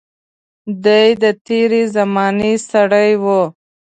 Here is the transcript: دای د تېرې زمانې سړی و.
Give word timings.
دای 0.83 1.09
د 1.23 1.25
تېرې 1.45 1.81
زمانې 1.95 2.53
سړی 2.69 3.11
و. 3.23 3.25